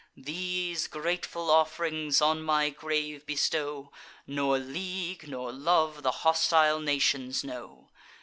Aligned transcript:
These 0.17 0.87
grateful 0.87 1.51
off'rings 1.51 2.23
on 2.23 2.41
my 2.41 2.71
grave 2.71 3.23
bestow; 3.27 3.91
Nor 4.25 4.57
league, 4.57 5.27
nor 5.27 5.51
love, 5.51 6.01
the 6.01 6.09
hostile 6.25 6.79
nations 6.79 7.43
know! 7.43 7.89